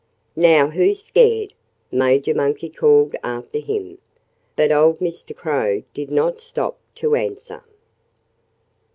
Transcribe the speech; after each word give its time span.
"Now 0.35 0.69
who's 0.69 1.03
scared?" 1.03 1.53
Major 1.91 2.33
Monkey 2.33 2.69
called 2.69 3.15
after 3.23 3.59
him. 3.59 3.99
But 4.55 4.71
old 4.71 4.97
Mr. 4.97 5.35
Crow 5.35 5.83
did 5.93 6.09
not 6.09 6.41
stop 6.41 6.79
to 6.95 7.13
answer. 7.13 7.63